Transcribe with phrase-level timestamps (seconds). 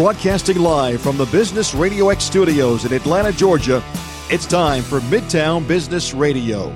[0.00, 3.84] Broadcasting live from the Business Radio X studios in Atlanta, Georgia,
[4.30, 6.74] it's time for Midtown Business Radio.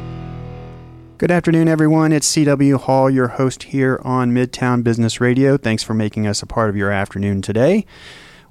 [1.17, 2.13] Good afternoon, everyone.
[2.13, 2.77] It's C.W.
[2.77, 5.57] Hall, your host here on Midtown Business Radio.
[5.57, 7.87] Thanks for making us a part of your afternoon today.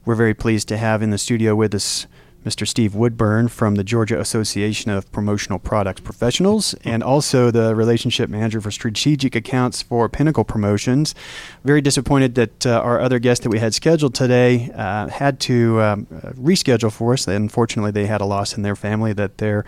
[0.06, 2.08] We're very pleased to have in the studio with us
[2.46, 2.68] Mr.
[2.68, 8.60] Steve Woodburn from the Georgia Association of Promotional Products Professionals, and also the Relationship Manager
[8.60, 11.16] for Strategic Accounts for Pinnacle Promotions.
[11.64, 15.82] Very disappointed that uh, our other guest that we had scheduled today uh, had to
[15.82, 16.06] um,
[16.38, 17.28] reschedule for us.
[17.28, 19.66] Unfortunately, they had a loss in their family that they're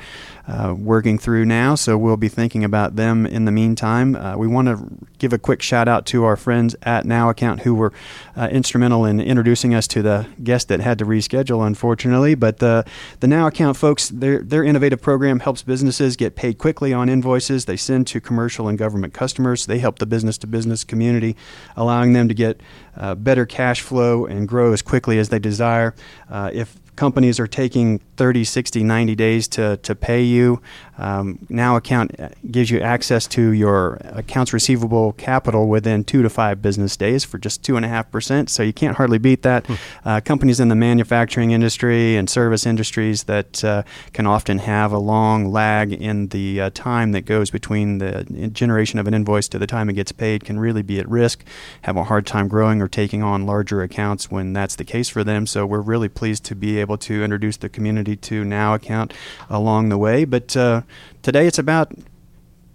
[0.48, 4.16] uh, working through now, so we'll be thinking about them in the meantime.
[4.16, 7.62] Uh, we want to give a quick shout out to our friends at Now Account
[7.62, 7.92] who were
[8.36, 12.86] uh, instrumental in introducing us to the guest that had to reschedule, unfortunately, but the
[13.22, 17.66] the Now Account folks, their their innovative program helps businesses get paid quickly on invoices
[17.66, 19.66] they send to commercial and government customers.
[19.66, 21.36] They help the business to business community,
[21.76, 22.62] allowing them to get
[22.98, 25.96] uh, better cash flow and grow as quickly as they desire.
[26.30, 30.62] Uh, if companies are taking 30, 60, 90 days to, to pay you.
[30.98, 32.16] Um, now account
[32.52, 37.38] gives you access to your accounts receivable capital within two to five business days for
[37.38, 38.50] just two and a half percent.
[38.50, 39.68] So you can't hardly beat that.
[39.68, 39.74] Hmm.
[40.06, 44.98] Uh, companies in the manufacturing industry and service industries that uh, can often have a
[44.98, 49.60] long lag in the uh, time that goes between the generation of an invoice to
[49.60, 51.44] the time it gets paid can really be at risk,
[51.82, 55.24] have a hard time growing or taking on larger accounts when that's the case for
[55.24, 55.46] them.
[55.46, 59.14] So we're really pleased to be able to introduce the community to Now account
[59.50, 60.26] along the way.
[60.26, 60.82] But uh,
[61.24, 61.92] today it's about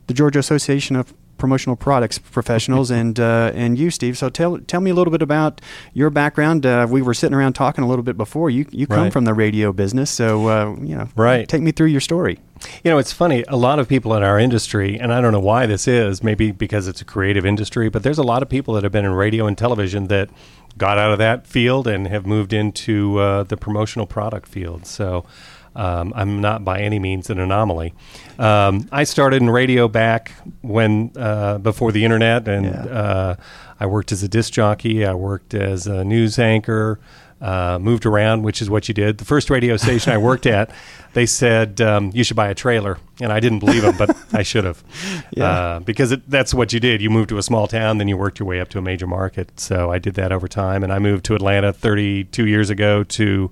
[0.07, 4.17] the Georgia Association of promotional products professionals and uh, and you Steve.
[4.17, 5.61] So tell tell me a little bit about
[5.93, 6.65] your background.
[6.65, 8.51] Uh, we were sitting around talking a little bit before.
[8.51, 9.13] You you come right.
[9.13, 11.49] from the radio business so uh, you know right.
[11.49, 12.39] take me through your story.
[12.85, 13.45] You know it's funny.
[13.49, 16.53] A lot of people in our industry and I don't know why this is maybe
[16.53, 19.13] because it's a creative industry but there's a lot of people that have been in
[19.13, 20.29] radio and television that
[20.77, 24.87] got out of that field and have moved into uh, the promotional product field.
[24.87, 25.25] So
[25.75, 27.95] um, I'm not by any means an anomaly.
[28.39, 30.33] Um, I started in radio back
[30.63, 32.83] when uh, before the internet, and yeah.
[32.83, 33.37] uh,
[33.79, 35.05] I worked as a disc jockey.
[35.07, 37.01] I worked as a news anchor
[37.41, 39.19] uh, moved around, which is what you did.
[39.19, 40.71] The first radio station I worked at,
[41.15, 44.43] they said um, you should buy a trailer, and I didn't believe them, but I
[44.43, 44.85] should have,
[45.31, 45.45] yeah.
[45.45, 47.01] uh, because it, that's what you did.
[47.01, 49.07] You moved to a small town, then you worked your way up to a major
[49.07, 49.59] market.
[49.59, 53.51] So I did that over time, and I moved to Atlanta 32 years ago to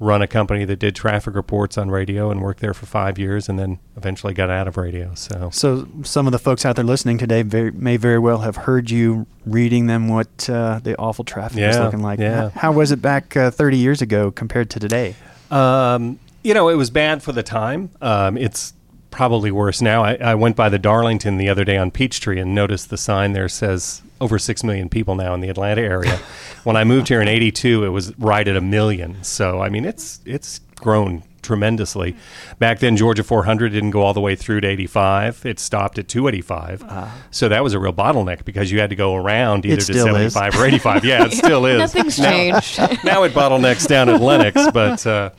[0.00, 3.48] run a company that did traffic reports on radio and worked there for five years
[3.48, 5.14] and then eventually got out of radio.
[5.14, 8.56] So, so some of the folks out there listening today very, may very well have
[8.56, 12.18] heard you reading them what uh, the awful traffic yeah, was looking like.
[12.18, 12.50] Yeah.
[12.50, 15.14] How, how was it back uh, 30 years ago compared to today?
[15.50, 17.90] Um, you know, it was bad for the time.
[18.02, 18.74] Um, it's
[19.10, 20.02] probably worse now.
[20.02, 23.32] I, I, went by the Darlington the other day on Peachtree and noticed the sign
[23.32, 26.16] there says over 6 million people now in the Atlanta area.
[26.64, 29.22] when I moved here in 82, it was right at a million.
[29.22, 32.16] So, I mean, it's it's grown tremendously.
[32.58, 35.44] Back then, Georgia 400 didn't go all the way through to 85.
[35.44, 36.82] It stopped at 285.
[36.82, 39.92] Uh, so that was a real bottleneck because you had to go around either to
[39.92, 40.60] 75 is.
[40.60, 41.04] or 85.
[41.04, 41.78] Yeah, it still is.
[41.78, 42.78] Nothing's now, changed.
[43.04, 45.30] now it bottlenecks down at Lenox, but uh,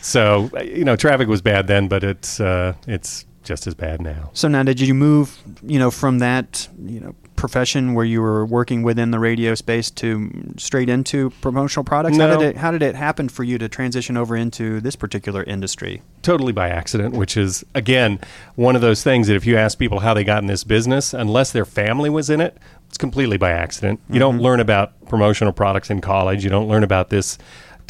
[0.00, 4.30] so you know, traffic was bad then, but it's uh, it's just as bad now.
[4.32, 8.44] So now, did you move, you know, from that, you know, profession where you were
[8.44, 12.16] working within the radio space to straight into promotional products?
[12.16, 12.28] No.
[12.28, 15.42] How did it how did it happen for you to transition over into this particular
[15.42, 16.02] industry?
[16.22, 18.20] Totally by accident, which is again
[18.54, 21.12] one of those things that if you ask people how they got in this business,
[21.14, 24.00] unless their family was in it, it's completely by accident.
[24.08, 24.18] You mm-hmm.
[24.20, 26.44] don't learn about promotional products in college.
[26.44, 27.38] You don't learn about this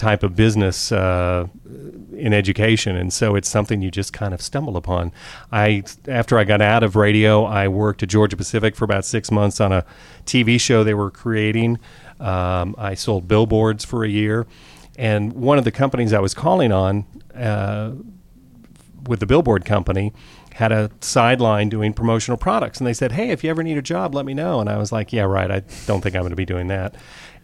[0.02, 1.46] type of business uh,
[2.12, 5.12] in education, and so it's something you just kind of stumble upon.
[5.52, 9.30] I after I got out of radio, I worked at Georgia Pacific for about six
[9.30, 9.84] months on a
[10.26, 11.78] TV show they were creating.
[12.18, 14.48] Um, I sold billboards for a year,
[14.98, 17.92] and one of the companies I was calling on uh,
[19.06, 20.12] with the billboard company
[20.54, 22.78] had a sideline doing promotional products.
[22.78, 24.60] And they said hey if you ever need a job let me know.
[24.60, 25.50] And i was like yeah right.
[25.50, 26.96] I don't think i'm going to be doing that.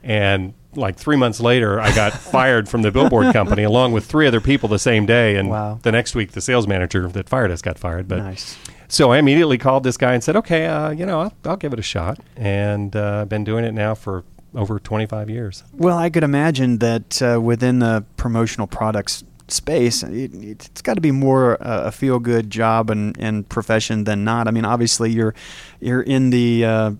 [0.03, 4.27] And like three months later, I got fired from the billboard company along with three
[4.27, 5.37] other people the same day.
[5.37, 5.79] And wow.
[5.83, 8.09] the next week, the sales manager that fired us got fired.
[8.09, 8.57] But nice.
[8.89, 11.73] so I immediately called this guy and said, "Okay, uh, you know, I'll, I'll, give
[11.73, 15.65] it a shot." And uh, I've been doing it now for over 25 years.
[15.73, 20.33] Well, I could imagine that uh, within the promotional products space, it,
[20.73, 24.49] has got to be more uh, a feel good job and, and profession than not.
[24.49, 25.35] I mean, obviously, you're
[25.81, 26.93] you're in the uh,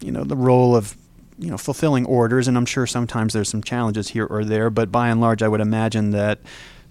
[0.00, 0.96] you know the role of
[1.38, 4.90] you know fulfilling orders, and I'm sure sometimes there's some challenges here or there, but
[4.90, 6.40] by and large, I would imagine that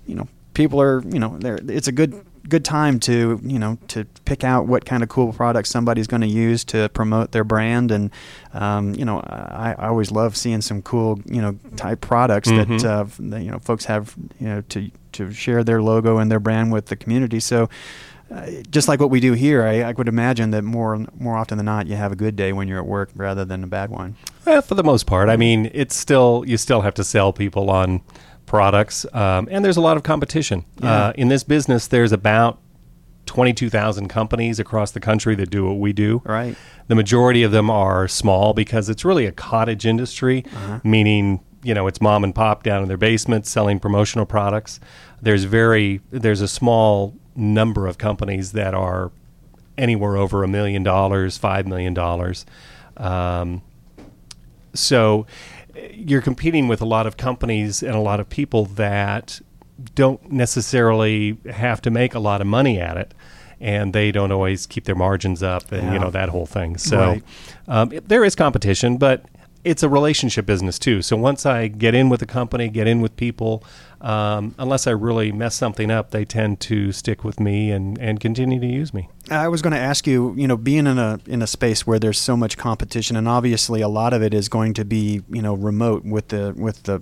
[0.05, 3.77] you know people are you know there it's a good good time to you know
[3.87, 7.43] to pick out what kind of cool products somebody's going to use to promote their
[7.43, 8.11] brand and
[8.53, 12.77] um, you know I, I, always love seeing some cool you know type products mm-hmm.
[12.77, 16.29] that, uh, that you know folks have you know to to share their logo and
[16.29, 17.69] their brand with the community so
[18.35, 21.57] uh, just like what we do here, I, I, would imagine that more more often
[21.57, 23.89] than not, you have a good day when you're at work rather than a bad
[23.89, 24.17] one.
[24.45, 27.69] Well, for the most part, I mean, it's still you still have to sell people
[27.69, 28.01] on
[28.45, 31.07] products, um, and there's a lot of competition yeah.
[31.07, 31.87] uh, in this business.
[31.87, 32.59] There's about
[33.25, 36.21] 22,000 companies across the country that do what we do.
[36.25, 36.57] Right.
[36.87, 40.81] The majority of them are small because it's really a cottage industry, uh-huh.
[40.83, 44.81] meaning you know it's mom and pop down in their basement selling promotional products.
[45.21, 49.11] There's very there's a small number of companies that are
[49.77, 52.45] anywhere over a million dollars, five million dollars.
[52.97, 53.61] Um,
[54.73, 55.25] so
[55.93, 59.41] you're competing with a lot of companies and a lot of people that
[59.93, 63.13] don't necessarily have to make a lot of money at it
[63.59, 65.93] and they don't always keep their margins up and yeah.
[65.93, 67.23] you know that whole thing so right.
[67.67, 69.25] um, it, there is competition but
[69.65, 73.01] it's a relationship business too so once i get in with a company get in
[73.01, 73.63] with people
[74.05, 78.19] um, unless I really mess something up, they tend to stick with me and, and
[78.19, 79.09] continue to use me.
[79.31, 81.97] I was going to ask you, you know, being in a in a space where
[81.97, 85.41] there's so much competition, and obviously a lot of it is going to be, you
[85.41, 87.01] know, remote with the with the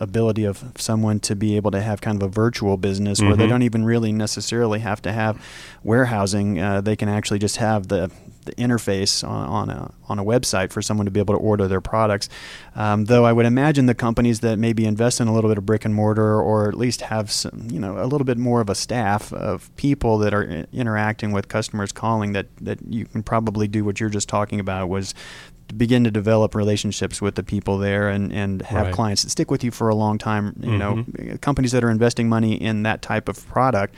[0.00, 3.28] ability of someone to be able to have kind of a virtual business mm-hmm.
[3.28, 3.50] where they mm-hmm.
[3.50, 5.40] don't even really necessarily have to have
[5.82, 6.58] warehousing.
[6.58, 8.10] Uh, they can actually just have the
[8.44, 11.68] the interface on, on, a on a website for someone to be able to order
[11.68, 12.28] their products.
[12.74, 15.66] Um, though I would imagine the companies that maybe invest in a little bit of
[15.66, 18.68] brick and mortar, or at least have some, you know, a little bit more of
[18.68, 23.68] a staff of people that are interacting with customers calling, that that you can probably
[23.68, 25.14] do what you're just talking about was
[25.76, 28.94] begin to develop relationships with the people there and, and have right.
[28.94, 30.54] clients that stick with you for a long time.
[30.60, 31.28] You mm-hmm.
[31.28, 33.94] know, companies that are investing money in that type of product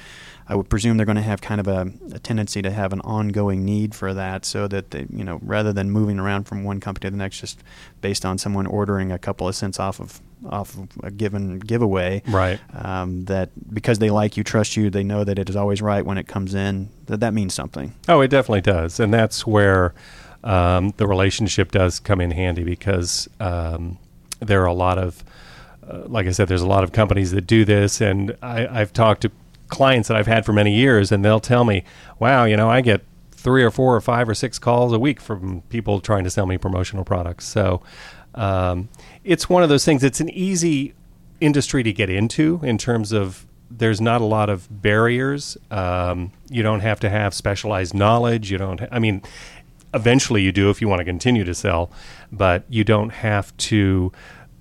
[0.49, 3.01] I would presume they're going to have kind of a, a, tendency to have an
[3.01, 6.79] ongoing need for that, so that they, you know, rather than moving around from one
[6.79, 7.63] company to the next, just
[8.01, 12.23] based on someone ordering a couple of cents off of off of a given giveaway,
[12.29, 12.61] right?
[12.73, 16.05] Um, that because they like you, trust you, they know that it is always right
[16.05, 16.91] when it comes in.
[17.07, 17.95] That that means something.
[18.09, 19.95] Oh, it definitely does, and that's where
[20.45, 23.99] um, the relationship does come in handy because um,
[24.39, 25.25] there are a lot of
[25.89, 28.93] uh, like I said, there's a lot of companies that do this, and I, I've
[28.93, 29.31] talked to
[29.69, 31.85] clients that I've had for many years, and they'll tell me,
[32.19, 33.03] "Wow, you know, I get
[33.33, 36.47] three or four or five or six calls a week from people trying to sell
[36.47, 37.83] me promotional products." So
[38.35, 38.89] um,
[39.25, 40.05] it's one of those things.
[40.05, 40.95] It's an easy
[41.41, 45.57] industry to get into in terms of there's not a lot of barriers.
[45.71, 48.51] Um, you don't have to have specialized knowledge.
[48.51, 48.81] You don't.
[48.81, 49.23] Ha- I mean,
[49.95, 51.91] eventually you do if you want to continue to sell,
[52.31, 54.13] but you don't have to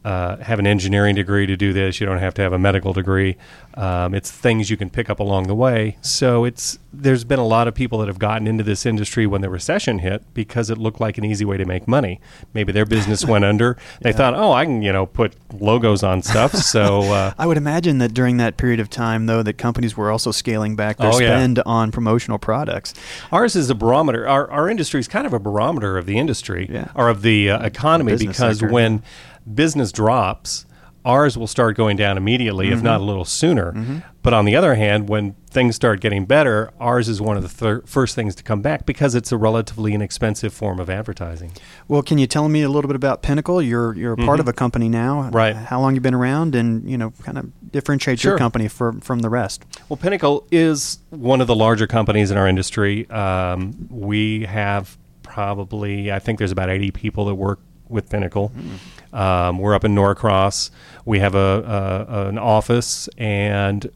[0.06, 2.00] uh, have an engineering degree to do this.
[2.00, 3.38] You don't have to have a medical degree.
[3.74, 5.98] Um, it's things you can pick up along the way.
[6.02, 9.42] So it's there's been a lot of people that have gotten into this industry when
[9.42, 12.22] the recession hit because it looked like an easy way to make money.
[12.54, 13.78] Maybe their business went under.
[14.00, 14.16] They yeah.
[14.16, 16.54] thought, oh, I can you know put logos on stuff.
[16.76, 20.12] So uh, I would imagine that during that period of time, though, that companies were
[20.12, 21.64] also scaling back their oh, spend yeah.
[21.66, 22.94] on promotional products.
[23.32, 24.28] Ours is a barometer.
[24.28, 26.92] Our our industry is kind of a barometer of the industry yeah.
[26.96, 28.74] or of the uh, economy because sector.
[28.74, 29.04] when
[29.54, 30.66] business drops,
[31.06, 32.78] ours will start going down immediately, mm-hmm.
[32.78, 33.72] if not a little sooner.
[33.72, 34.00] Mm-hmm.
[34.24, 37.50] But on the other hand, when things start getting better, ours is one of the
[37.50, 41.52] thir- first things to come back because it's a relatively inexpensive form of advertising.
[41.88, 43.62] Well, can you tell me a little bit about Pinnacle?
[43.62, 44.42] You're you're a part mm-hmm.
[44.42, 45.56] of a company now, right?
[45.56, 48.32] How long you been around, and you know, kind of differentiate sure.
[48.32, 49.64] your company from from the rest.
[49.90, 53.08] Well, Pinnacle is one of the larger companies in our industry.
[53.12, 57.60] Um, we have probably, I think, there's about 80 people that work
[57.90, 58.52] with Pinnacle.
[58.56, 58.78] Mm.
[59.16, 60.70] Um, we're up in Norcross.
[61.06, 63.90] We have a, a, an office, and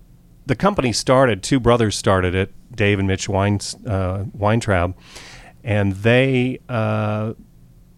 [0.45, 1.43] the company started.
[1.43, 4.95] Two brothers started it, Dave and Mitch Wein, uh, Weintraub,
[5.61, 7.33] and they uh,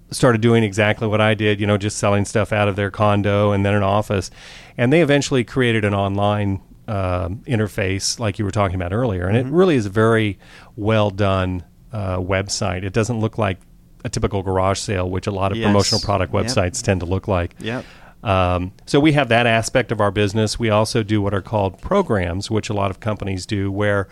[0.09, 1.61] started doing exactly what I did.
[1.61, 4.31] You know, just selling stuff out of their condo and then an office,
[4.75, 9.37] and they eventually created an online uh, interface, like you were talking about earlier, and
[9.37, 9.47] mm-hmm.
[9.47, 10.39] it really is a very
[10.75, 11.63] well done
[11.93, 12.83] uh, website.
[12.83, 13.59] It doesn't look like
[14.03, 15.65] a typical garage sale, which a lot of yes.
[15.65, 16.83] promotional product websites yep.
[16.85, 17.55] tend to look like.
[17.59, 17.85] Yep.
[18.23, 20.59] Um, so we have that aspect of our business.
[20.59, 24.07] We also do what are called programs, which a lot of companies do, where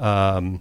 [0.00, 0.60] um,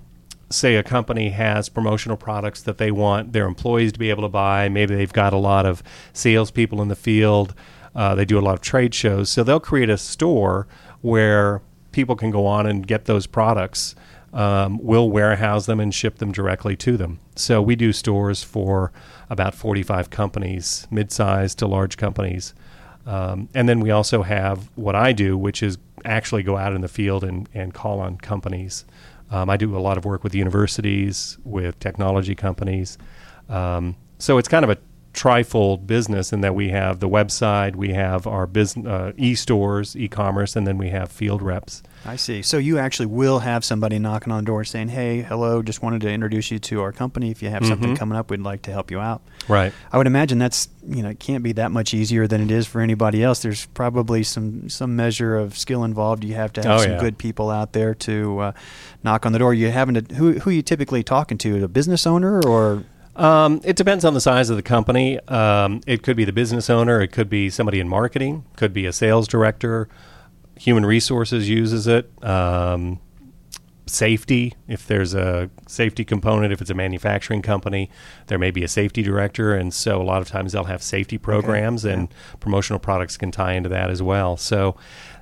[0.49, 4.29] say a company has promotional products that they want their employees to be able to
[4.29, 4.69] buy.
[4.69, 5.81] Maybe they've got a lot of
[6.13, 7.55] salespeople in the field.
[7.95, 10.67] Uh, they do a lot of trade shows, so they'll create a store
[11.01, 11.61] where
[11.91, 13.93] people can go on and get those products
[14.33, 17.19] um, we'll warehouse them and ship them directly to them.
[17.35, 18.91] So we do stores for
[19.29, 22.53] about 45 companies, mid-sized to large companies.
[23.05, 26.81] Um, and then we also have what I do, which is actually go out in
[26.81, 28.85] the field and, and call on companies.
[29.29, 32.97] Um, I do a lot of work with universities, with technology companies.
[33.49, 34.77] Um, so it's kind of a
[35.13, 40.55] trifold business in that we have the website, we have our business uh, e-stores, e-commerce,
[40.55, 41.83] and then we have field reps.
[42.05, 42.41] I see.
[42.41, 46.01] So you actually will have somebody knocking on the door saying, "Hey, hello, just wanted
[46.01, 47.31] to introduce you to our company.
[47.31, 47.97] If you have something Mhm.
[47.97, 49.71] coming up, we'd like to help you out." Right.
[49.91, 52.67] I would imagine that's you know it can't be that much easier than it is
[52.67, 53.41] for anybody else.
[53.41, 56.25] There's probably some some measure of skill involved.
[56.25, 56.99] You have to have Oh, some yeah.
[56.99, 58.51] good people out there to uh,
[59.03, 59.53] knock on the door.
[59.53, 61.63] You having to who who are you typically talking to?
[61.63, 62.83] A business owner or
[63.15, 65.19] Um, it depends on the size of the company.
[65.27, 67.01] Um, it could be the business owner.
[67.01, 68.45] It could be somebody in marketing.
[68.55, 69.87] Could be a sales director.
[70.57, 72.11] Human resources uses it.
[72.23, 72.99] Um,
[73.85, 77.89] safety, if there's a safety component, if it's a manufacturing company,
[78.27, 81.17] there may be a safety director, and so a lot of times they'll have safety
[81.17, 82.07] programs, and
[82.39, 84.37] promotional products can tie into that as well.
[84.37, 84.75] So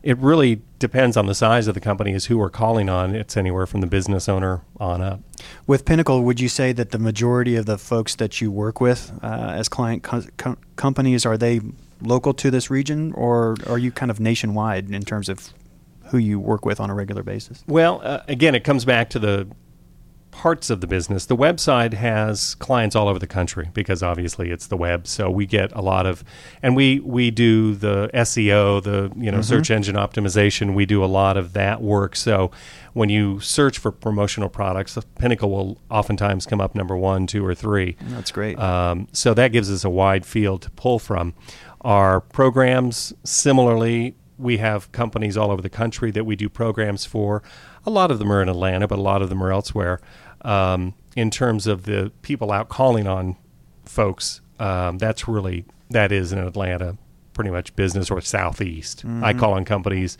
[0.03, 3.15] it really depends on the size of the company, is who we're calling on.
[3.15, 5.19] It's anywhere from the business owner on up.
[5.67, 9.11] with Pinnacle, would you say that the majority of the folks that you work with
[9.21, 11.61] uh, as client co- co- companies are they
[12.01, 15.53] local to this region, or are you kind of nationwide in terms of
[16.05, 17.63] who you work with on a regular basis?
[17.67, 19.47] Well, uh, again, it comes back to the
[20.31, 21.25] parts of the business.
[21.25, 25.05] The website has clients all over the country because obviously it's the web.
[25.07, 26.23] So we get a lot of,
[26.63, 30.73] and we we do the SEO, the you know search engine optimization.
[30.73, 32.15] We do a lot of that work.
[32.15, 32.51] So
[32.93, 37.55] when you search for promotional products, Pinnacle will oftentimes come up number one, two, or
[37.55, 37.95] three.
[38.01, 38.57] That's great.
[38.59, 41.33] Um, so that gives us a wide field to pull from.
[41.81, 47.43] Our programs, similarly, we have companies all over the country that we do programs for.
[47.85, 49.99] A lot of them are in Atlanta, but a lot of them are elsewhere.
[50.41, 53.35] Um, in terms of the people out calling on
[53.85, 56.97] folks, um, that's really that is in Atlanta,
[57.33, 59.03] pretty much business or southeast.
[59.23, 60.17] I call on companies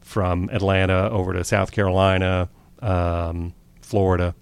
[0.00, 2.48] from Atlanta over to South Carolina,
[2.80, 4.34] um, Florida.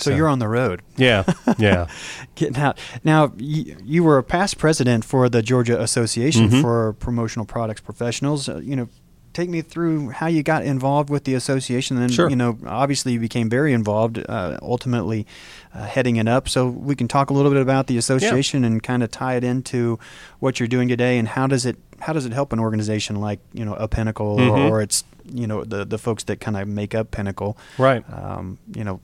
[0.00, 0.82] So you're on the road.
[0.96, 1.24] Yeah,
[1.58, 1.86] yeah.
[2.34, 2.78] Getting out.
[3.04, 6.60] Now, you, you were a past president for the Georgia Association Mhm.
[6.62, 8.48] for Promotional Products Professionals.
[8.48, 8.88] Uh, you know,
[9.32, 11.96] take me through how you got involved with the association.
[11.96, 12.28] And, Sure.
[12.28, 15.24] you know, obviously you became very involved, uh, ultimately
[15.72, 16.48] uh, heading it up.
[16.48, 19.44] So we can talk a little bit about the association and kind of tie it
[19.44, 20.00] into
[20.40, 23.40] what you're doing today and how does it how does it help an organization like
[23.52, 24.50] you know a Pinnacle Mhm.
[24.50, 28.02] or, or it's you know the the folks that kind of make up Pinnacle Right.
[28.12, 29.00] um, you know,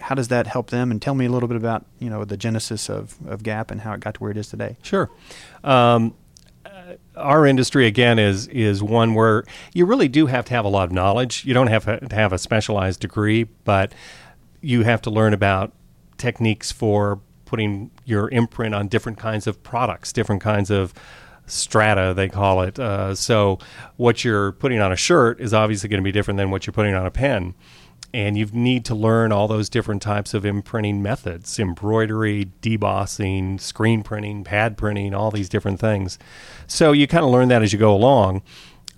[0.00, 0.90] how does that help them?
[0.90, 3.80] And tell me a little bit about you know the genesis of, of Gap and
[3.80, 4.76] how it got to where it is today.
[4.82, 5.10] Sure.
[5.62, 6.14] Um,
[6.64, 10.68] uh, our industry again is is one where you really do have to have a
[10.68, 11.44] lot of knowledge.
[11.44, 13.92] You don't have to have a specialized degree, but
[14.60, 15.72] you have to learn about
[16.18, 20.94] techniques for putting your imprint on different kinds of products, different kinds of
[21.46, 22.78] strata they call it.
[22.78, 23.58] Uh, so
[23.96, 26.72] what you're putting on a shirt is obviously going to be different than what you're
[26.72, 27.54] putting on a pen.
[28.12, 34.02] And you need to learn all those different types of imprinting methods embroidery, debossing, screen
[34.02, 36.18] printing, pad printing, all these different things.
[36.66, 38.42] So you kind of learn that as you go along.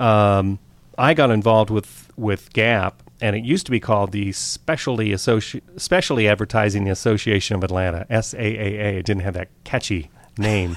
[0.00, 0.58] Um,
[0.96, 5.62] I got involved with, with Gap, and it used to be called the Specialty, Associ-
[5.76, 8.98] Specialty Advertising Association of Atlanta, SAAA.
[8.98, 10.76] It didn't have that catchy name.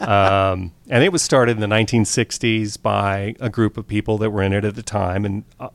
[0.00, 4.42] um, and it was started in the 1960s by a group of people that were
[4.42, 5.24] in it at the time.
[5.24, 5.68] And uh,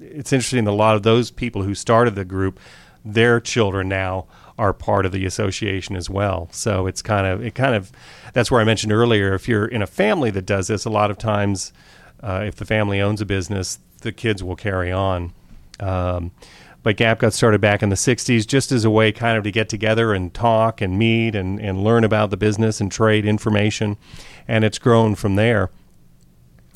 [0.00, 2.60] it's interesting a lot of those people who started the group,
[3.04, 4.26] their children now
[4.58, 6.48] are part of the association as well.
[6.52, 7.90] So it's kind of it kind of
[8.34, 9.34] that's where I mentioned earlier.
[9.34, 11.72] If you're in a family that does this, a lot of times,
[12.22, 15.32] uh, if the family owns a business, the kids will carry on.
[15.80, 16.32] Um,
[16.82, 19.50] but Gap got started back in the 60s just as a way kind of to
[19.50, 23.96] get together and talk and meet and, and learn about the business and trade information.
[24.48, 25.70] And it's grown from there.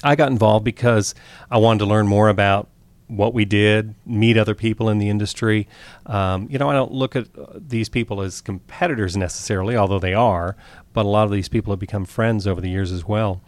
[0.03, 1.15] I got involved because
[1.51, 2.69] I wanted to learn more about
[3.07, 5.69] what we did, meet other people in the industry.
[6.07, 10.15] Um, you know, I don't look at uh, these people as competitors necessarily, although they
[10.15, 10.57] are,
[10.93, 13.43] but a lot of these people have become friends over the years as well.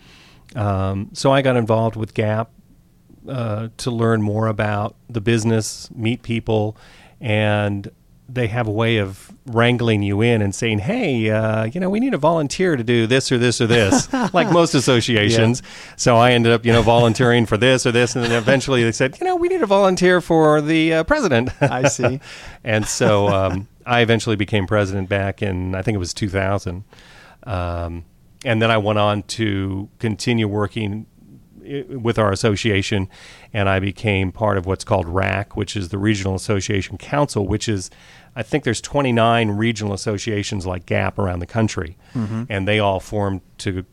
[0.54, 2.50] Um, so I got involved with Gap
[3.28, 6.76] uh, to learn more about the business, meet people,
[7.20, 7.90] and
[8.28, 12.00] they have a way of wrangling you in and saying, "Hey, uh, you know, we
[12.00, 15.62] need a volunteer to do this or this or this," like most associations.
[15.96, 18.92] So I ended up, you know, volunteering for this or this, and then eventually they
[18.92, 22.20] said, "You know, we need a volunteer for the uh, president." I see.
[22.64, 26.84] and so um, I eventually became president back in I think it was 2000,
[27.44, 28.04] um,
[28.44, 31.06] and then I went on to continue working
[31.88, 33.08] with our association,
[33.52, 37.68] and I became part of what's called RAC, which is the Regional Association Council, which
[37.68, 37.90] is
[38.34, 41.96] I think there's 29 regional associations like GAP around the country,
[42.50, 43.84] and they all formed to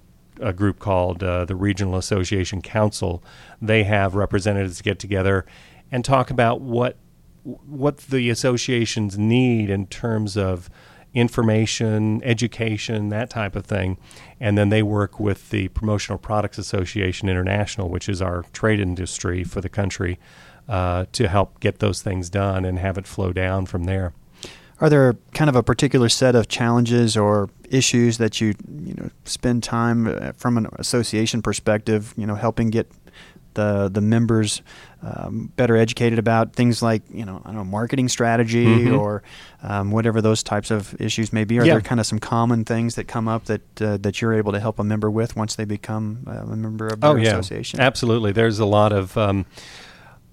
[0.42, 3.24] a group called uh, the Regional Association Council.
[3.62, 5.46] They have representatives get together
[5.92, 6.98] and talk about what
[7.44, 10.70] what the associations need in terms of
[11.13, 13.98] information, education, that type of thing.
[14.39, 19.43] And then they work with the Promotional Products Association International, which is our trade industry
[19.43, 20.20] for the country,
[20.67, 24.13] uh, to help get those things done and have it flow down from there.
[24.79, 28.53] Are there kind of a particular set of challenges or issues that you
[28.84, 32.91] you know spend time uh, from an association perspective, you know, helping get
[33.53, 34.62] the the members
[35.01, 38.95] um, better educated about things like you know I don't know marketing strategy mm-hmm.
[38.95, 39.24] or
[39.62, 41.60] um, whatever those types of issues may be.
[41.60, 41.74] Are yeah.
[41.74, 44.60] there kind of some common things that come up that uh, that you're able to
[44.60, 47.29] help a member with once they become uh, a member of their oh, yeah.
[47.29, 47.79] association?
[47.79, 48.31] Absolutely.
[48.31, 49.45] There's a lot of um,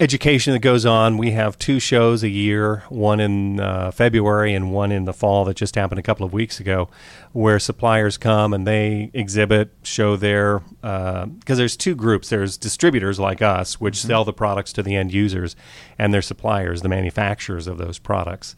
[0.00, 1.18] education that goes on.
[1.18, 5.44] We have two shows a year, one in uh, February and one in the fall
[5.44, 6.88] that just happened a couple of weeks ago,
[7.32, 12.30] where suppliers come and they exhibit, show their because uh, there's two groups.
[12.30, 14.08] There's distributors like us, which mm-hmm.
[14.08, 15.54] sell the products to the end users,
[15.98, 18.56] and their suppliers, the manufacturers of those products.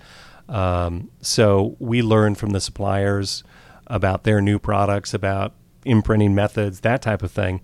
[0.48, 3.42] Um, so we learn from the suppliers
[3.88, 7.60] about their new products, about imprinting methods, that type of thing.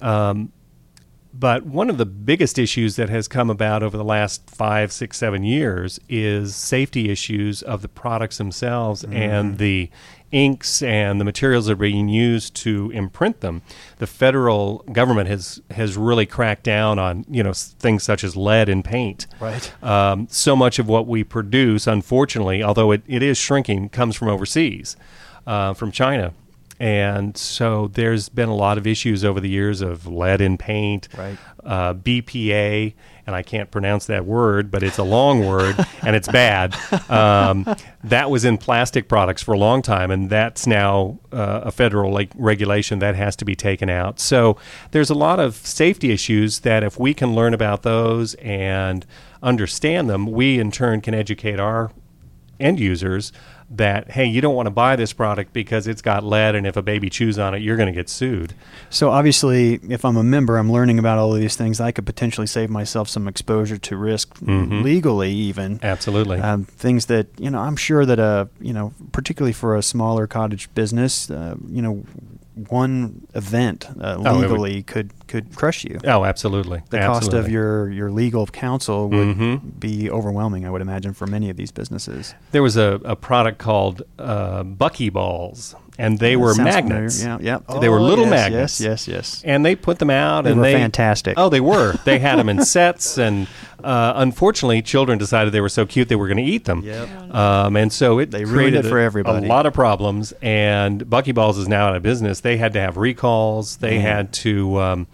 [0.00, 0.52] Um,
[1.38, 5.16] but one of the biggest issues that has come about over the last five, six,
[5.18, 9.14] seven years is safety issues of the products themselves mm.
[9.14, 9.88] and the
[10.32, 13.62] inks and the materials that are being used to imprint them.
[13.98, 18.68] The federal government has has really cracked down on you know things such as lead
[18.68, 19.26] in paint.
[19.38, 19.72] Right.
[19.82, 24.28] Um, so much of what we produce, unfortunately, although it, it is shrinking, comes from
[24.28, 24.96] overseas,
[25.46, 26.32] uh, from China.
[26.80, 31.08] And so there's been a lot of issues over the years of lead in paint,
[31.16, 31.36] right.
[31.64, 32.94] uh, BPA,
[33.26, 36.74] and I can't pronounce that word, but it's a long word and it's bad.
[37.10, 37.66] Um,
[38.04, 42.12] that was in plastic products for a long time, and that's now uh, a federal
[42.12, 44.20] like, regulation that has to be taken out.
[44.20, 44.56] So
[44.92, 49.04] there's a lot of safety issues that if we can learn about those and
[49.42, 51.90] understand them, we in turn can educate our
[52.60, 53.32] end users
[53.70, 56.76] that hey you don't want to buy this product because it's got lead and if
[56.76, 58.54] a baby chews on it you're going to get sued.
[58.88, 62.06] So obviously if i'm a member i'm learning about all of these things i could
[62.06, 64.82] potentially save myself some exposure to risk mm-hmm.
[64.82, 65.80] legally even.
[65.82, 66.40] Absolutely.
[66.40, 70.26] Um, things that you know i'm sure that uh you know particularly for a smaller
[70.26, 72.04] cottage business uh, you know
[72.68, 76.00] one event uh, legally oh, would, could could crush you.
[76.04, 76.82] Oh, absolutely.
[76.90, 77.38] The absolutely.
[77.38, 79.68] cost of your your legal counsel would mm-hmm.
[79.78, 80.66] be overwhelming.
[80.66, 82.34] I would imagine for many of these businesses.
[82.52, 87.20] There was a, a product called uh, Buckyballs, and they were magnets.
[87.20, 87.44] Familiar.
[87.44, 87.64] Yeah, yeah.
[87.68, 88.80] Oh, they were little yes, magnets.
[88.80, 89.42] Yes, yes, yes.
[89.44, 91.34] And they put them out, they and were they fantastic.
[91.36, 91.96] Oh, they were.
[92.04, 93.48] They had them in sets, and
[93.82, 96.82] uh, unfortunately, children decided they were so cute they were going to eat them.
[96.82, 97.34] Yep.
[97.34, 99.46] Um, and so it they created it for everybody.
[99.46, 100.32] a lot of problems.
[100.40, 102.40] And Buckyballs is now out of business.
[102.40, 103.78] They had to have recalls.
[103.78, 104.02] They mm.
[104.02, 105.06] had to um,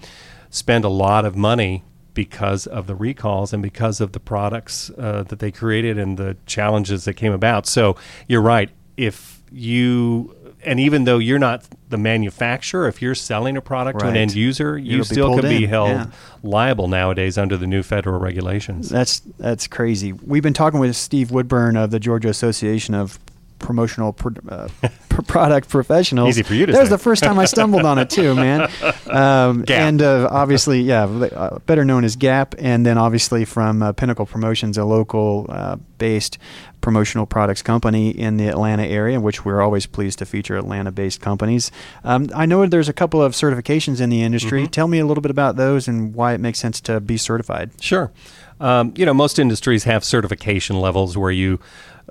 [0.51, 5.25] spend a lot of money because of the recalls and because of the products uh,
[5.25, 7.67] that they created and the challenges that came about.
[7.67, 7.97] So
[8.29, 8.71] you're right.
[8.97, 14.09] If you and even though you're not the manufacturer, if you're selling a product right.
[14.09, 16.07] to an end user, you It'll still could be held yeah.
[16.43, 18.89] liable nowadays under the new federal regulations.
[18.89, 20.13] That's that's crazy.
[20.13, 23.19] We've been talking with Steve Woodburn of the Georgia Association of
[23.59, 24.69] promotional pro, uh,
[25.27, 26.29] product professionals.
[26.31, 26.83] Easy for you to That say.
[26.83, 28.69] was the first time I stumbled on it too, man.
[29.07, 33.93] Um, and uh, obviously, yeah, uh, better known as Gap, and then obviously from uh,
[33.93, 36.39] Pinnacle Promotions, a local uh, based
[36.81, 41.71] promotional products company in the Atlanta area, which we're always pleased to feature Atlanta-based companies.
[42.05, 44.63] Um, I know there's a couple of certifications in the industry.
[44.65, 44.71] Mm-hmm.
[44.71, 47.71] Tell me a little bit about those and why it makes sense to be certified.
[47.81, 48.13] Sure.
[48.61, 51.59] Um, you know, most industries have certification levels where you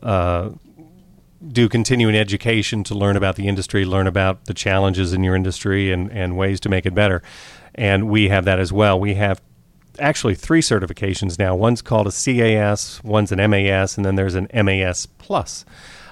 [0.02, 0.50] uh,
[1.48, 5.92] do continuing education to learn about the industry, learn about the challenges in your industry,
[5.92, 7.22] and, and ways to make it better.
[7.76, 9.00] And we have that as well.
[9.00, 9.42] We have
[10.00, 11.56] actually three certifications now.
[11.56, 15.66] One's called a CAS, one's an MAS, and then there's an MAS Plus.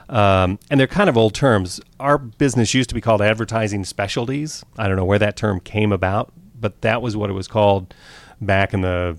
[0.10, 1.80] Um, and they're kind of old terms.
[2.00, 4.66] Our business used to be called Advertising Specialties.
[4.78, 7.94] I don't know where that term came about, but that was what it was called
[8.42, 9.18] back in the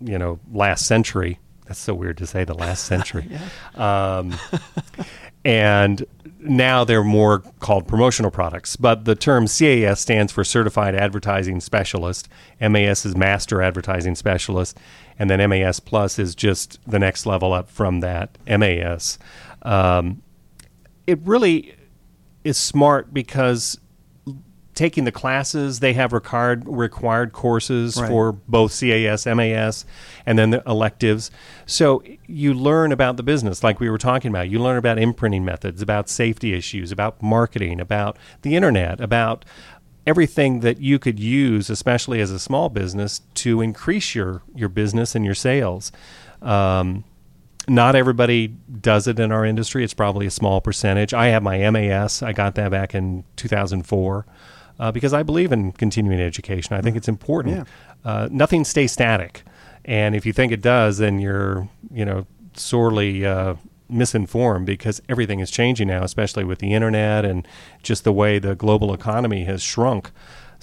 [0.00, 1.38] you know last century.
[1.66, 3.28] That's so weird to say the last century.
[3.76, 4.34] um,
[5.44, 6.04] and
[6.38, 8.76] now they're more called promotional products.
[8.76, 12.28] But the term CAS stands for Certified Advertising Specialist.
[12.60, 14.78] MAS is Master Advertising Specialist,
[15.18, 19.18] and then MAS Plus is just the next level up from that MAS.
[19.62, 20.22] Um,
[21.06, 21.74] it really
[22.44, 23.78] is smart because
[24.82, 25.78] taking the classes.
[25.78, 28.08] They have required required courses right.
[28.08, 29.84] for both CAS, MAS,
[30.26, 31.30] and then the electives.
[31.66, 34.50] So you learn about the business, like we were talking about.
[34.50, 39.44] You learn about imprinting methods, about safety issues, about marketing, about the internet, about
[40.04, 45.14] everything that you could use, especially as a small business, to increase your your business
[45.14, 45.92] and your sales.
[46.42, 47.04] Um,
[47.68, 49.84] not everybody does it in our industry.
[49.84, 51.14] It's probably a small percentage.
[51.14, 52.20] I have my MAS.
[52.20, 54.26] I got that back in 2004
[54.82, 56.74] uh, because I believe in continuing education.
[56.74, 57.54] I think it's important.
[57.54, 57.64] Yeah.
[58.04, 59.44] Uh, nothing stays static,
[59.84, 63.54] and if you think it does, then you're you know sorely uh,
[63.88, 67.46] misinformed because everything is changing now, especially with the internet and
[67.84, 70.10] just the way the global economy has shrunk.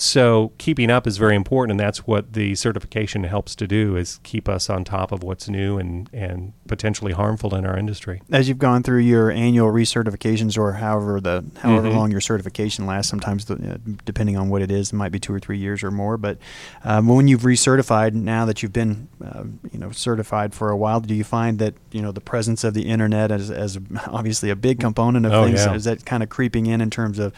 [0.02, 4.22] So keeping up is very important, and that's what the certification helps to do: is
[4.24, 8.22] keep us on top of what's new and and potentially harmful in our industry.
[8.32, 11.96] As you've gone through your annual recertifications, or however the however Mhm.
[11.96, 15.20] long your certification lasts, sometimes the, uh, depending on what it is, it might be
[15.20, 16.16] two or three years or more.
[16.16, 16.38] But
[16.86, 21.02] um, when you've recertified, now that you've been uh, you know certified for a while,
[21.02, 24.56] do you find that you know the presence of the internet as, as obviously a
[24.56, 25.74] big component of Oh, things yeah.
[25.74, 27.34] is that kind of creeping in in terms of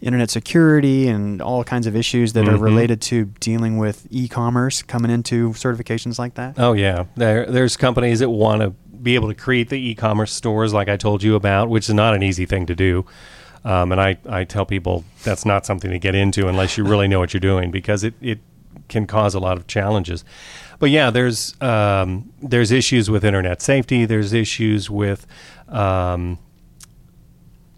[0.00, 2.60] internet security and all kinds of issues that are Mhm.
[2.62, 6.54] related to dealing with e-commerce coming into certifications like that?
[6.58, 10.72] Oh yeah, there there's companies that want to be able to create the e-commerce stores
[10.72, 13.04] like I told you about, which is not an easy thing to do.
[13.64, 17.08] Um, and I, I tell people that's not something to get into unless you really
[17.08, 18.38] know what you're doing because it, it
[18.88, 20.24] can cause a lot of challenges.
[20.78, 24.04] But yeah, there's um, there's issues with internet safety.
[24.04, 25.26] There's issues with
[25.68, 26.38] um,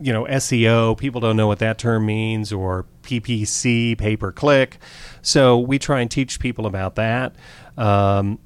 [0.00, 0.96] you know SEO.
[0.96, 4.78] People don't know what that term means, or PPC, pay per click.
[5.22, 7.34] So we try and teach people about that,
[7.76, 8.38] um,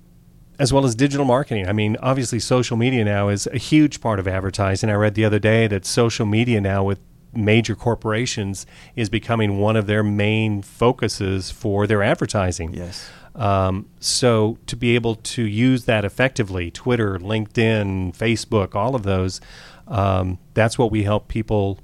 [0.58, 1.68] as well as digital marketing.
[1.68, 4.90] I mean, obviously, social media now is a huge part of advertising.
[4.90, 7.00] I read the other day that social media now with
[7.36, 12.72] major corporations is becoming one of their main focuses for their advertising.
[12.72, 13.10] Yes.
[13.34, 19.40] Um, so to be able to use that effectively, Twitter, LinkedIn, Facebook, all of those,
[19.88, 21.80] um, that's what we help people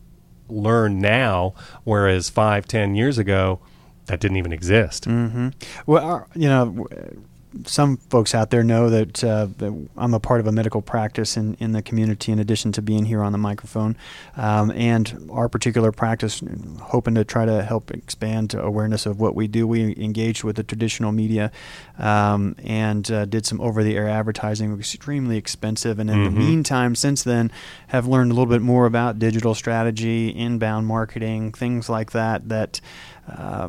[0.48, 1.54] learn now.
[1.84, 3.60] Whereas five, ten years ago,
[4.06, 5.04] that didn't even exist.
[5.04, 5.50] Mm-hmm.
[5.86, 6.86] Well, our, you know,
[7.66, 11.36] some folks out there know that, uh, that I'm a part of a medical practice
[11.36, 13.96] in, in the community, in addition to being here on the microphone.
[14.36, 16.42] Um, and our particular practice,
[16.80, 20.62] hoping to try to help expand awareness of what we do, we engaged with the
[20.62, 21.50] traditional media
[21.98, 25.98] um, and uh, did some over the air advertising, extremely expensive.
[25.98, 26.34] And in the Mhm.
[26.34, 27.50] meantime, since then,
[27.88, 32.80] have learned a little bit more about digital strategy, inbound marketing, things like that, that
[33.28, 33.68] uh,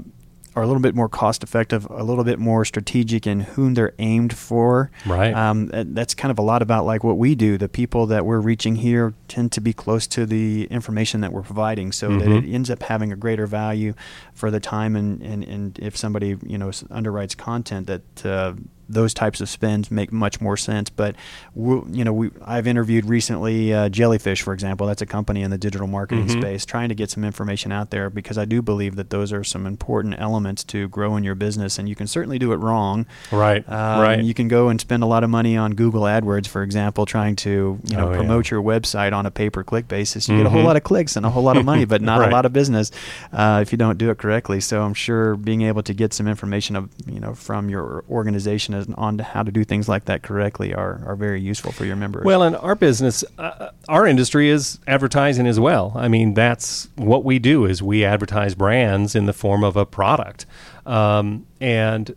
[0.56, 3.94] are a little bit more cost effective, a little bit more strategic in whom they're
[4.00, 4.92] aimed for.
[5.06, 5.34] Right.
[5.34, 7.58] Um, that's kind of a lot about like what we do.
[7.58, 11.42] The people that we're reaching here tend to be close to the information that we're
[11.42, 12.44] providing, so that Mhm.
[12.50, 13.94] it ends up having a greater value
[14.34, 14.96] for the time.
[14.96, 18.54] And, and, and if somebody you know underwrites content, that uh,
[18.92, 20.90] those types of spends make much more sense.
[20.90, 21.16] But
[21.56, 24.88] you know, we I've interviewed recently uh, Jellyfish, for example.
[24.88, 26.42] That's a company in the digital marketing Mhm.
[26.42, 29.44] space, trying to get some information out there because I do believe that those are
[29.44, 33.06] some important elements to growing your business, and you can certainly do it wrong.
[33.32, 33.64] right.
[33.70, 34.24] Um, right.
[34.24, 37.36] You can go and spend a lot of money on Google AdWords, for example, trying
[37.38, 38.18] to you know Oh, yeah.
[38.18, 40.28] promote your website on a pay per click basis.
[40.28, 40.66] You get a whole Mhm.
[40.66, 42.30] lot of clicks and a whole lot of money, but not Right.
[42.30, 42.92] a lot of business
[43.34, 44.60] uh, if you don't do it correctly.
[44.60, 48.74] So I'm sure being able to get some information of you know from your organization
[48.82, 51.86] as- on to how to do things like that correctly are, are very useful for
[51.86, 52.26] your members.
[52.26, 55.94] Well, in our business, uh, our industry is advertising as well.
[55.96, 59.86] I mean, that's what we do is we advertise brands in the form of a
[59.86, 60.46] product.
[60.86, 62.16] Um, and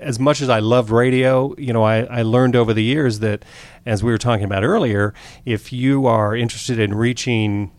[0.00, 3.44] as much as I loved radio, you know, I, I learned over the years that,
[3.86, 7.70] as we were talking about earlier, if you are interested in reaching,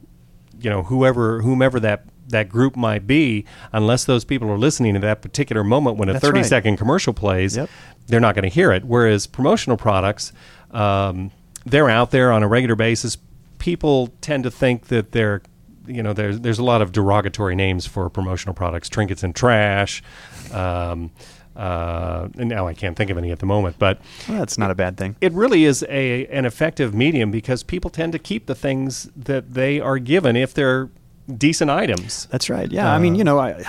[0.59, 5.01] you know, whoever whomever that that group might be, unless those people are listening at
[5.01, 6.45] that particular moment when a That's thirty right.
[6.49, 7.69] second commercial plays, Yep.
[8.07, 8.85] they're not going to hear it.
[8.85, 10.31] Whereas promotional products,
[10.71, 11.31] um,
[11.65, 13.17] they're out there on a regular basis.
[13.57, 15.41] People tend to think that they're,
[15.87, 20.01] you know, there's there's a lot of derogatory names for promotional products, trinkets and trash.
[20.53, 21.11] Um,
[21.55, 24.71] uh, and now I can't think of any at the moment, but Well, that's not
[24.71, 25.17] a bad thing.
[25.19, 29.53] it really is a an effective medium because people tend to keep the things that
[29.55, 30.89] they are given if they're
[31.37, 32.27] decent items.
[32.31, 32.71] That's right.
[32.71, 33.63] Yeah, I mean, Uh, you know, I,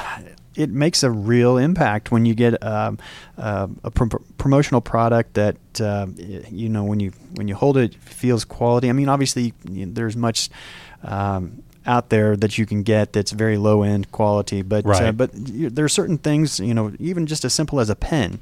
[0.57, 2.99] it makes a real impact when you get um,
[3.39, 6.07] uh, a pr- promotional product that uh,
[6.51, 8.89] you know when you when you hold it, it feels quality.
[8.89, 10.49] I mean, obviously, y- there's much.
[11.03, 15.17] Um, out there that you can get that's very low end quality but uh, Right.
[15.17, 18.39] but there are certain things you know even just as simple as a pen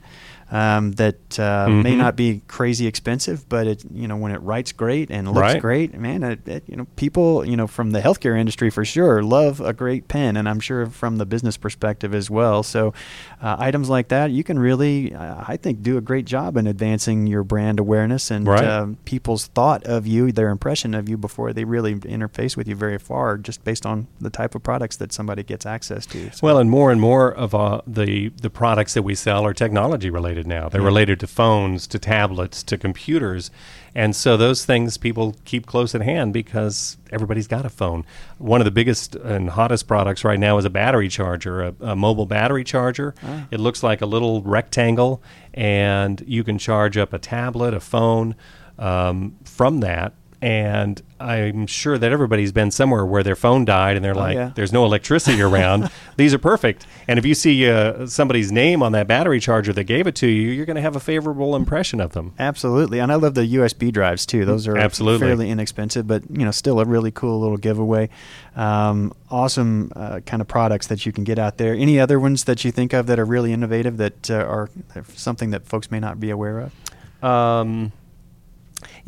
[0.51, 1.99] um, that uh, may Mhm.
[1.99, 5.61] not be crazy expensive, but it you know when it writes great and looks Right.
[5.61, 9.23] great, man, it, it, you know people you know from the healthcare industry for sure
[9.23, 12.63] love a great pen, and I'm sure from the business perspective as well.
[12.63, 12.95] So
[13.43, 16.67] uh, items like that, you can really, uh, I think, do a great job in
[16.67, 18.65] advancing your brand awareness and Right.
[18.65, 22.75] um, people's thought of you, their impression of you before they really interface with you
[22.75, 26.31] very far, just based on the type of products that somebody gets access to.
[26.33, 29.53] So- Well, and more and more of uh, the the products that we sell are
[29.53, 30.69] technology related now.
[30.69, 33.51] They're related to phones, to tablets, to computers,
[33.95, 38.05] and so those things people keep close at hand because everybody's got a phone.
[38.39, 41.97] One of the biggest and hottest products right now is a battery charger, a, a
[41.97, 43.15] mobile battery charger.
[43.23, 43.49] Ah.
[43.51, 45.23] It looks like a little rectangle,
[45.55, 48.37] and you can charge up a tablet, a phone
[48.79, 50.13] um, from that.
[50.41, 54.53] And I'm sure that everybody's been somewhere where their phone died, and they're like, yeah.
[54.55, 55.91] "There's no electricity around.
[56.17, 59.85] These are perfect." And if you see uh, somebody's name on that battery charger that
[59.85, 62.35] gave it to you, you're going to have a favorable impression of them.
[62.39, 64.45] Absolutely, and I love the USB drives too.
[64.45, 65.27] Those are Absolutely.
[65.27, 68.09] fairly inexpensive, but you know, still a really cool little giveaway.
[68.55, 71.75] Um, awesome uh, kind of products that you can get out there.
[71.75, 74.71] Any other ones that you think of that are really innovative that uh, are
[75.15, 77.25] something that folks may not be aware of?
[77.25, 77.93] Um,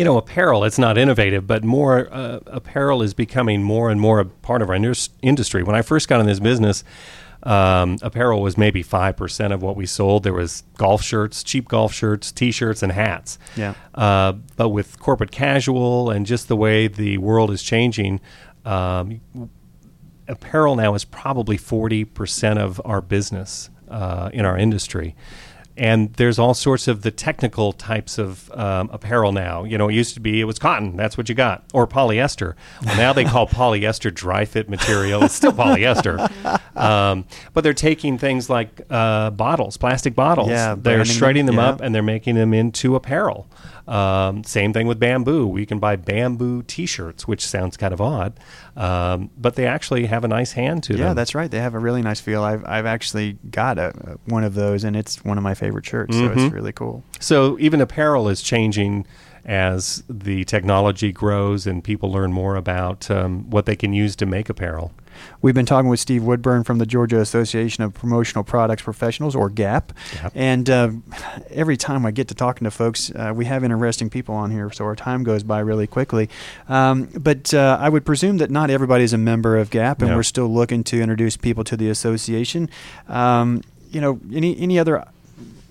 [0.01, 4.19] you know, apparel, it's not innovative, but more uh, apparel is becoming more and more
[4.19, 5.63] a part of our indus- industry.
[5.63, 6.85] When I first got in this business,
[7.43, 10.23] um, apparel was maybe 5% of what we sold.
[10.23, 13.39] There was golf shirts, cheap golf shirts, t-shirts, and hats.
[13.59, 13.75] Yeah.
[13.95, 18.23] Uh, but with corporate casual and just the way the world is changing,
[18.65, 19.21] um,
[20.27, 25.15] apparel now is probably 40% of our business uh, in our industry.
[25.81, 29.65] And there's all sorts of the technical types of um, apparel now.
[29.65, 32.55] You know, it used to be it was cotton, that's what you got, or polyester.
[32.85, 35.25] Well, now they call polyester dry fit material.
[35.25, 36.31] It's still polyester.
[36.77, 40.49] Um, but they're taking things like uh, bottles, plastic bottles.
[40.49, 41.69] Yeah, they're shredding them, yeah.
[41.69, 43.47] up and they're making them into apparel.
[43.89, 45.47] Um, same thing with bamboo.
[45.47, 48.39] We can buy bamboo T-shirts, which sounds kind of odd,
[48.77, 51.01] um, but they actually have a nice hand to them.
[51.09, 51.51] Yeah, that's right.
[51.51, 52.43] They have a really nice feel.
[52.43, 55.87] I've I've actually got a, a- one of those, and it's one of my favorite
[55.87, 56.17] shirts.
[56.17, 56.37] So Mhm.
[56.47, 57.03] it's really cool.
[57.19, 59.07] So even apparel is changing
[59.45, 64.27] as the technology grows and people learn more about um, what they can use to
[64.27, 64.93] make apparel.
[65.43, 69.49] We've been talking with Steve Woodburn from the Georgia Association of Promotional Products Professionals, or
[69.51, 69.93] GAP.
[70.13, 70.33] Gap.
[70.35, 70.91] And uh,
[71.51, 74.71] every time I get to talking to folks, uh, we have interesting people on here,
[74.71, 76.29] so our time goes by really quickly.
[76.69, 80.11] Um, but uh, I would presume that not everybody is a member of GAP, and
[80.11, 80.17] No.
[80.17, 82.69] we're still looking to introduce people to the association.
[83.09, 85.05] Um, you know, any any other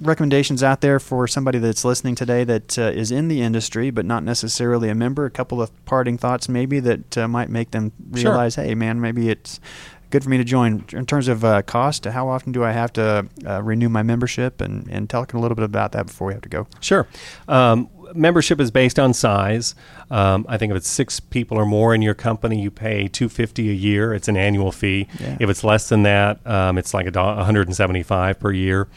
[0.02, 4.06] recommendations out there for somebody that's listening today that uh, is in the industry but
[4.06, 5.26] not necessarily a member?
[5.26, 8.32] A couple of parting thoughts maybe that uh, might make them Sure.
[8.32, 9.60] realize, hey, man, maybe it's
[10.10, 10.84] good for me to join.
[10.94, 14.62] In terms of uh, cost, how often do I have to uh, renew my membership?
[14.62, 16.68] And, and talk a little bit about that before we have to go.
[16.80, 17.08] Sure.
[17.48, 19.76] Um, membership is based on size.
[20.10, 23.30] Um, I think if it's six people or more in your company, you pay two
[23.30, 24.14] fifty a year.
[24.16, 25.08] It's an annual fee.
[25.20, 25.38] Yeah.
[25.40, 28.88] If it's less than that, um, it's like a do- 175 per year.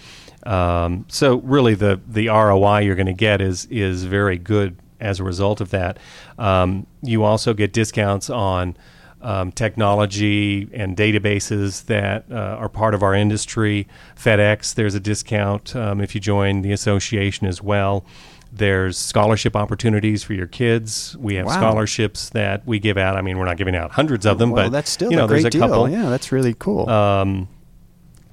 [0.44, 5.20] Um, so really, the the ROI you're going to get is is very good as
[5.20, 5.98] a result of that.
[6.38, 8.76] Um, you also get discounts on
[9.20, 13.86] um, technology and databases that uh, are part of our industry.
[14.16, 18.04] FedEx, there's a discount um, if you join the association as well.
[18.52, 21.16] There's scholarship opportunities for your kids.
[21.18, 21.52] We have Wow.
[21.52, 23.16] scholarships that we give out.
[23.16, 25.24] I mean, we're not giving out hundreds of them, well, but that's still you know,
[25.24, 25.68] a great there's a deal.
[25.68, 26.88] couple Yeah, that's really cool.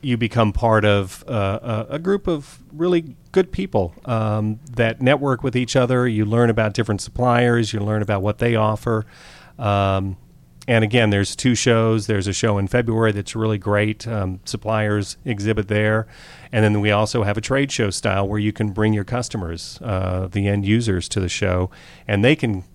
[0.02, 5.44] You become part of uh, a, a group of really good people um, that network
[5.44, 6.08] with each other.
[6.08, 7.74] You learn about different suppliers.
[7.74, 9.06] You learn about what they offer.
[9.58, 10.18] Um,
[10.68, 12.06] and again, there's two shows.
[12.06, 14.08] There's a show in February that's really great.
[14.08, 16.08] Um, suppliers exhibit there,
[16.52, 19.80] and then we also have a trade show style where you can bring your customers,
[19.82, 21.72] uh, the end users, to the show,
[22.08, 22.66] and they can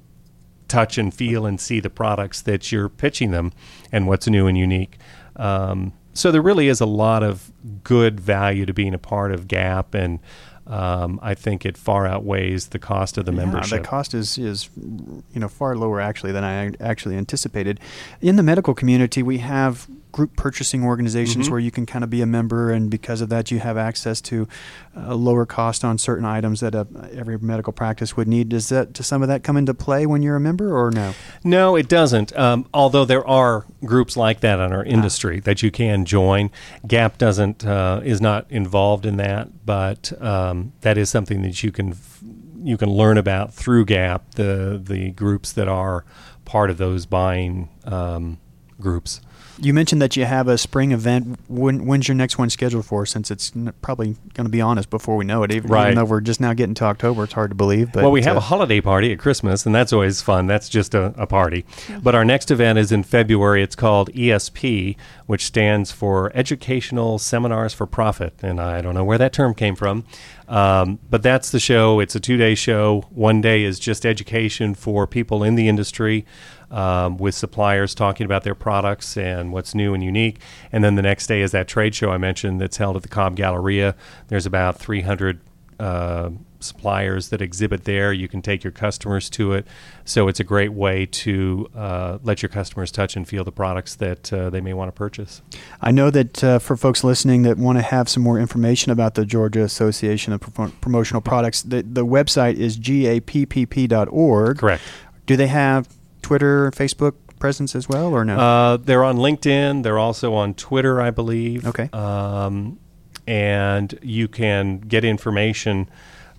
[0.66, 3.52] touch and feel and see the products that you're pitching them
[3.92, 4.98] and what's new and unique.
[5.36, 7.50] Um, so there really is a lot of
[7.82, 10.20] good value to being a part of Gap, and
[10.66, 13.82] um, I think it far outweighs the cost of the Yeah, membership.
[13.82, 17.80] the cost is is you know far lower actually than I actually anticipated.
[18.22, 21.50] In the medical community, we have group purchasing organizations Mhm.
[21.50, 24.20] where you can kind of be a member, and because of that, you have access
[24.20, 24.46] to
[24.94, 28.48] a lower cost on certain items that uh every medical practice would need.
[28.48, 31.14] Does that does some of that come into play when you're a member, or no?
[31.42, 32.36] No, it doesn't.
[32.38, 36.50] Um, although there are groups like that in our industry that you can join.
[36.86, 41.72] Gap doesn't uh, is not involved in that, but um, that is something that you
[41.72, 42.20] can f-
[42.62, 44.36] you can learn about through Gap.
[44.36, 46.04] The the groups that are
[46.44, 48.38] part of those buying um,
[48.80, 49.20] groups.
[49.60, 51.38] You mentioned that you have a spring event.
[51.46, 53.06] When, when's your next one scheduled for?
[53.06, 55.52] Since it's n- probably going to be on us before we know it.
[55.52, 55.92] Even, Right.
[55.92, 57.92] even though we're just now getting to October, it's hard to believe.
[57.92, 60.48] But well, we have uh, a holiday party at Christmas, and that's always fun.
[60.48, 61.64] That's just a, a party.
[62.02, 63.62] But our next event is in February.
[63.62, 68.34] It's called ESP, which stands for Educational Seminars for Profit.
[68.42, 70.04] And I don't know where that term came from.
[70.48, 72.00] Um, but that's the show.
[72.00, 73.06] It's a two day show.
[73.10, 76.26] One day is just education for people in the industry.
[76.74, 80.40] Um, with suppliers talking about their products and what's new and unique.
[80.72, 83.08] And then the next day is that trade show I mentioned that's held at the
[83.08, 83.94] Cobb Galleria.
[84.26, 85.38] There's about 300
[85.78, 86.30] uh,
[86.64, 88.12] suppliers that exhibit there.
[88.12, 89.66] You can take your customers to it.
[90.04, 93.94] So it's a great way to uh, let your customers touch and feel the products
[93.96, 95.42] that uh, they may want to purchase.
[95.80, 99.14] I know that uh, for folks listening that want to have some more information about
[99.14, 104.58] the Georgia Association of Pro- Promotional Products, the, the website is gappp.org.
[104.58, 104.82] Correct.
[105.26, 105.88] Do they have
[106.24, 108.38] Twitter, Facebook presence as well, or no?
[108.38, 109.82] Uh, they're on LinkedIn.
[109.82, 111.66] They're also on Twitter, I believe.
[111.66, 111.90] Okay.
[111.92, 112.78] Um,
[113.26, 115.88] and you can get information.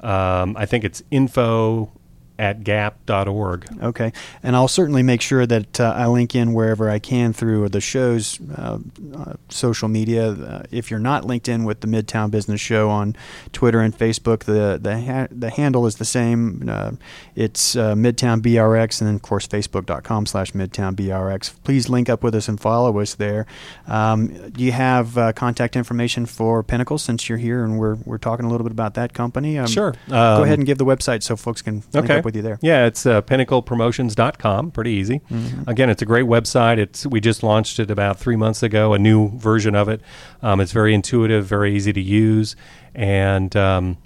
[0.01, 1.91] Um, I think it's info
[2.37, 3.65] at gap.org.
[3.81, 4.11] Okay,
[4.43, 7.81] and I'll certainly make sure that uh, I link in wherever I can through the
[7.81, 8.79] show's uh,
[9.15, 10.31] uh, social media.
[10.31, 13.15] Uh, if you're not linked in with the Midtown Business Show on
[13.53, 16.67] Twitter and Facebook, the the ha- the handle is the same.
[16.67, 16.91] Uh,
[17.35, 21.53] it's uh, Midtown BRX, and then of course Facebook.com/slash Midtown BRX.
[21.63, 23.45] Please link up with us and follow us there.
[23.87, 28.17] Um, do you have uh, contact information for Pinnacle since you're here and we're we're
[28.17, 29.57] talking a little bit about that company?
[29.57, 29.93] Um, Sure.
[30.09, 32.21] Go Um, ahead and give the website so folks can Okay.
[32.25, 32.59] Up with you there.
[32.61, 34.71] Yeah, it's uh, pinnaclepromotions.com.
[34.71, 35.21] Pretty easy.
[35.67, 36.77] Again, it's a great website.
[36.77, 40.01] It's we just launched it about three months ago, a new version of it.
[40.41, 42.55] Um, it's very intuitive, very easy to use,
[42.93, 43.97] and um,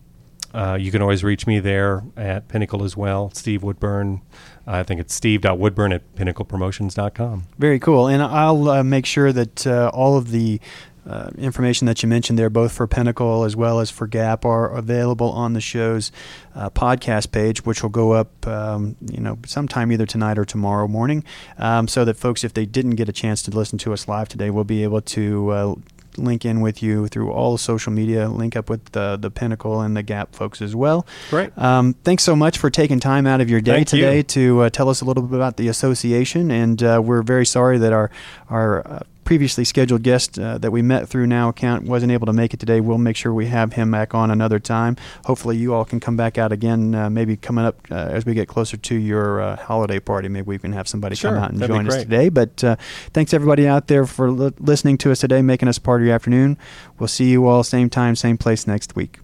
[0.53, 3.31] uh, you can always reach me there at Pinnacle as well.
[3.33, 4.21] Steve Woodburn.
[4.67, 7.47] I think it's steve.woodburn at pinnaclepromotions.com.
[7.57, 8.07] Very cool.
[8.07, 10.61] And I'll uh, make sure that uh, all of the
[11.09, 14.69] uh, information that you mentioned there, both for Pinnacle as well as for Gap, are
[14.69, 16.11] available on the show's
[16.53, 20.87] uh, podcast page, which will go up, um, you know, sometime either tonight or tomorrow
[20.87, 21.23] morning,
[21.57, 24.29] um, so that folks, if they didn't get a chance to listen to us live
[24.29, 25.49] today, will be able to.
[25.49, 25.75] Uh,
[26.17, 28.27] Link in with you through all the social media.
[28.27, 31.05] Link up with the the Pinnacle and the Gap folks as well.
[31.29, 31.57] Great.
[31.57, 34.01] Um, thanks so much for taking time out of your day Thank you.
[34.01, 36.51] today to uh, tell us a little bit about the association.
[36.51, 38.11] And uh, we're very sorry that our
[38.49, 42.33] our uh, previously scheduled guest uh, that we met through Now Account wasn't able to
[42.33, 42.81] make it today.
[42.81, 44.95] We'll make sure we have him back on another time.
[45.25, 46.95] Hopefully, you all can come back out again.
[46.95, 50.29] Uh, maybe coming up uh, as we get closer to your uh, holiday party.
[50.29, 52.29] Maybe we can have somebody Sure, come out and join us today.
[52.29, 52.77] But uh,
[53.13, 56.15] thanks everybody out there for li- listening to us today, making us part of your
[56.15, 56.57] afternoon.
[56.97, 59.19] We'll see you all same time, same place next week.